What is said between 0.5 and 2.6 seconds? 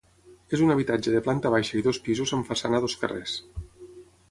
És un habitatge de planta baixa i dos pisos amb